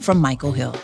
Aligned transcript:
from 0.00 0.18
Michael 0.18 0.52
Hill. 0.52 0.74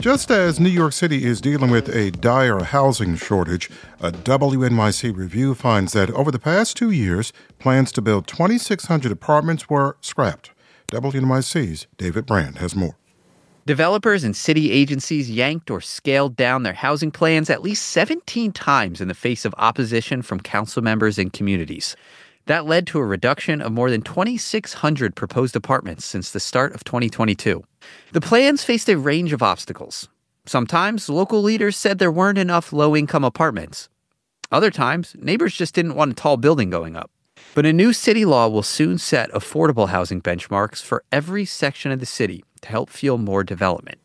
Just 0.00 0.30
as 0.30 0.60
New 0.60 0.68
York 0.68 0.92
City 0.92 1.24
is 1.24 1.40
dealing 1.40 1.72
with 1.72 1.88
a 1.88 2.12
dire 2.12 2.62
housing 2.62 3.16
shortage, 3.16 3.68
a 3.98 4.12
WNYC 4.12 5.16
review 5.16 5.56
finds 5.56 5.92
that 5.92 6.08
over 6.12 6.30
the 6.30 6.38
past 6.38 6.76
two 6.76 6.92
years, 6.92 7.32
plans 7.58 7.90
to 7.92 8.00
build 8.00 8.28
2,600 8.28 9.10
apartments 9.10 9.68
were 9.68 9.96
scrapped. 10.00 10.52
WNYC's 10.92 11.88
David 11.96 12.26
Brand 12.26 12.58
has 12.58 12.76
more. 12.76 12.96
Developers 13.66 14.24
and 14.24 14.36
city 14.36 14.70
agencies 14.70 15.28
yanked 15.28 15.70
or 15.70 15.80
scaled 15.80 16.36
down 16.36 16.62
their 16.62 16.72
housing 16.72 17.10
plans 17.10 17.50
at 17.50 17.60
least 17.60 17.84
17 17.88 18.52
times 18.52 19.00
in 19.00 19.08
the 19.08 19.14
face 19.14 19.44
of 19.44 19.54
opposition 19.58 20.22
from 20.22 20.40
council 20.40 20.80
members 20.80 21.18
and 21.18 21.32
communities. 21.32 21.96
That 22.48 22.64
led 22.64 22.86
to 22.86 22.98
a 22.98 23.04
reduction 23.04 23.60
of 23.60 23.72
more 23.72 23.90
than 23.90 24.00
2,600 24.00 25.14
proposed 25.14 25.54
apartments 25.54 26.06
since 26.06 26.30
the 26.30 26.40
start 26.40 26.74
of 26.74 26.82
2022. 26.82 27.62
The 28.12 28.22
plans 28.22 28.64
faced 28.64 28.88
a 28.88 28.96
range 28.96 29.34
of 29.34 29.42
obstacles. 29.42 30.08
Sometimes 30.46 31.10
local 31.10 31.42
leaders 31.42 31.76
said 31.76 31.98
there 31.98 32.10
weren't 32.10 32.38
enough 32.38 32.72
low 32.72 32.96
income 32.96 33.22
apartments. 33.22 33.90
Other 34.50 34.70
times, 34.70 35.14
neighbors 35.18 35.54
just 35.54 35.74
didn't 35.74 35.94
want 35.94 36.12
a 36.12 36.14
tall 36.14 36.38
building 36.38 36.70
going 36.70 36.96
up. 36.96 37.10
But 37.54 37.66
a 37.66 37.72
new 37.74 37.92
city 37.92 38.24
law 38.24 38.48
will 38.48 38.62
soon 38.62 38.96
set 38.96 39.30
affordable 39.32 39.90
housing 39.90 40.22
benchmarks 40.22 40.82
for 40.82 41.04
every 41.12 41.44
section 41.44 41.92
of 41.92 42.00
the 42.00 42.06
city 42.06 42.44
to 42.62 42.68
help 42.70 42.88
fuel 42.88 43.18
more 43.18 43.44
development. 43.44 43.98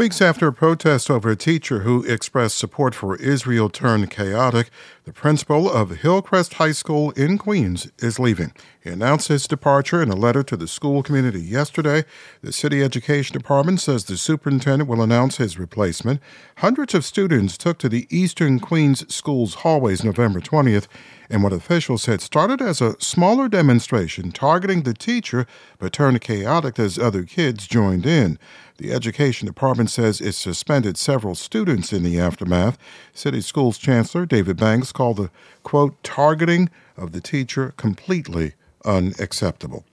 Weeks 0.00 0.22
after 0.22 0.46
a 0.46 0.52
protest 0.54 1.10
over 1.10 1.28
a 1.28 1.36
teacher 1.36 1.80
who 1.80 2.02
expressed 2.04 2.56
support 2.56 2.94
for 2.94 3.16
Israel 3.16 3.68
turned 3.68 4.10
chaotic, 4.10 4.70
the 5.04 5.12
principal 5.12 5.70
of 5.70 5.90
Hillcrest 5.90 6.54
High 6.54 6.72
School 6.72 7.10
in 7.10 7.36
Queens 7.36 7.90
is 7.98 8.18
leaving. 8.18 8.54
He 8.82 8.88
announced 8.88 9.28
his 9.28 9.46
departure 9.46 10.00
in 10.00 10.08
a 10.08 10.16
letter 10.16 10.42
to 10.42 10.56
the 10.56 10.66
school 10.66 11.02
community 11.02 11.42
yesterday. 11.42 12.04
The 12.40 12.50
city 12.50 12.82
education 12.82 13.34
department 13.36 13.80
says 13.80 14.04
the 14.04 14.16
superintendent 14.16 14.88
will 14.88 15.02
announce 15.02 15.36
his 15.36 15.58
replacement. 15.58 16.22
Hundreds 16.56 16.94
of 16.94 17.04
students 17.04 17.58
took 17.58 17.76
to 17.78 17.90
the 17.90 18.06
Eastern 18.08 18.58
Queens 18.58 19.04
School's 19.14 19.56
hallways 19.56 20.02
November 20.02 20.40
20th 20.40 20.86
and 21.28 21.42
what 21.42 21.52
officials 21.52 22.02
said 22.02 22.20
started 22.20 22.62
as 22.62 22.80
a 22.80 22.98
smaller 23.00 23.48
demonstration 23.48 24.32
targeting 24.32 24.82
the 24.82 24.94
teacher 24.94 25.46
but 25.78 25.92
turned 25.92 26.20
chaotic 26.20 26.78
as 26.78 26.98
other 26.98 27.22
kids 27.24 27.66
joined 27.66 28.06
in. 28.06 28.38
The 28.80 28.94
Education 28.94 29.46
Department 29.46 29.90
says 29.90 30.22
it 30.22 30.32
suspended 30.32 30.96
several 30.96 31.34
students 31.34 31.92
in 31.92 32.02
the 32.02 32.18
aftermath. 32.18 32.78
City 33.12 33.42
Schools 33.42 33.76
Chancellor 33.76 34.24
David 34.24 34.56
Banks 34.56 34.90
called 34.90 35.18
the, 35.18 35.30
quote, 35.62 36.02
targeting 36.02 36.70
of 36.96 37.12
the 37.12 37.20
teacher 37.20 37.74
completely 37.76 38.54
unacceptable. 38.86 39.84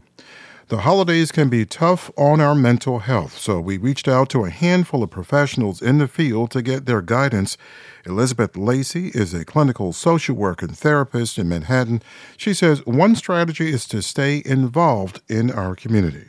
The 0.69 0.79
holidays 0.79 1.33
can 1.33 1.49
be 1.49 1.65
tough 1.65 2.09
on 2.15 2.39
our 2.39 2.55
mental 2.55 2.99
health, 2.99 3.37
so 3.37 3.59
we 3.59 3.77
reached 3.77 4.07
out 4.07 4.29
to 4.29 4.45
a 4.45 4.49
handful 4.49 5.03
of 5.03 5.09
professionals 5.09 5.81
in 5.81 5.97
the 5.97 6.07
field 6.07 6.51
to 6.51 6.61
get 6.61 6.85
their 6.85 7.01
guidance. 7.01 7.57
Elizabeth 8.05 8.55
Lacey 8.55 9.09
is 9.09 9.33
a 9.33 9.43
clinical 9.43 9.91
social 9.91 10.37
worker 10.37 10.65
and 10.65 10.77
therapist 10.77 11.37
in 11.37 11.49
Manhattan. 11.49 12.01
She 12.37 12.53
says 12.53 12.85
one 12.85 13.17
strategy 13.17 13.69
is 13.69 13.85
to 13.89 14.01
stay 14.01 14.41
involved 14.45 15.19
in 15.27 15.51
our 15.51 15.75
community 15.75 16.27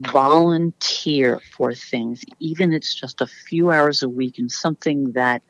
volunteer 0.00 1.40
for 1.56 1.74
things, 1.74 2.24
even 2.38 2.72
it's 2.72 2.94
just 2.94 3.20
a 3.20 3.26
few 3.26 3.70
hours 3.70 4.02
a 4.02 4.08
week 4.08 4.38
and 4.38 4.50
something 4.50 5.12
that 5.12 5.42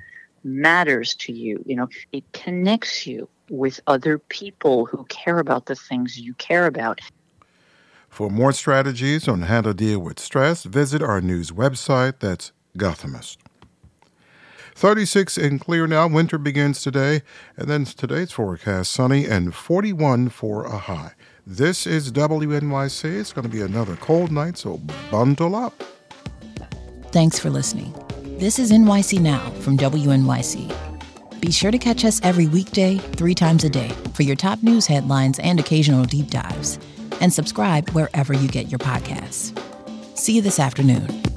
matters 0.45 1.15
to 1.17 1.33
you. 1.33 1.63
You 1.67 1.77
know, 1.77 1.89
it 2.13 2.25
connects 2.33 3.07
you 3.07 3.29
with 3.51 3.81
other 3.87 4.19
people 4.19 4.87
who 4.87 5.05
care 5.05 5.39
about 5.39 5.67
the 5.67 5.77
things 5.77 6.19
you 6.19 6.35
care 6.35 6.67
about. 6.67 7.01
For 8.09 8.31
more 8.31 8.53
strategies 8.53 9.29
on 9.29 9.43
how 9.43 9.61
to 9.63 9.75
deal 9.75 9.99
with 9.99 10.19
stress, 10.19 10.65
visit 10.65 11.03
our 11.03 11.21
news 11.21 11.51
website. 11.51 12.21
That's 12.21 12.53
Gothamist. 12.79 13.37
36 14.77 15.39
and 15.39 15.59
clear 15.59 15.87
now. 15.87 16.07
Winter 16.07 16.37
begins 16.37 16.83
today. 16.83 17.23
And 17.57 17.67
then 17.67 17.87
today's 17.87 18.33
forecast 18.33 18.93
sunny 18.93 19.25
and 19.25 19.55
41 19.55 20.29
for 20.29 20.67
a 20.67 20.77
high. 20.77 21.13
This 21.47 21.87
is 21.87 22.13
WNYC. 22.13 23.21
It's 23.21 23.33
going 23.33 23.45
to 23.45 23.49
be 23.49 23.63
another 23.63 23.97
cold 23.97 24.31
night, 24.31 24.59
so 24.59 24.83
bundle 25.11 25.57
up. 25.57 25.83
Thanks 27.11 27.39
for 27.39 27.49
listening. 27.49 27.95
This 28.39 28.59
is 28.59 28.71
NYC 28.71 29.19
Now 29.21 29.51
from 29.61 29.79
WNYC. 29.79 31.41
Be 31.41 31.51
sure 31.51 31.71
to 31.71 31.79
catch 31.79 32.05
us 32.05 32.21
every 32.23 32.47
weekday, 32.47 32.99
three 32.99 33.35
times 33.35 33.65
a 33.65 33.71
day, 33.71 33.89
for 34.13 34.25
your 34.25 34.37
top 34.37 34.63
news 34.63 34.87
headlines 34.87 35.39
and 35.39 35.59
occasional 35.59 36.05
deep 36.05 36.29
dives. 36.29 36.79
And 37.23 37.33
subscribe 37.33 37.89
wherever 37.91 38.35
you 38.35 38.49
get 38.49 38.71
your 38.71 38.79
podcasts. 38.79 39.57
See 40.19 40.35
you 40.35 40.43
this 40.43 40.61
afternoon. 40.61 41.36